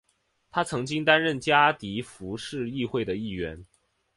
[0.49, 3.63] 他曾经担任加的夫市议会的议员。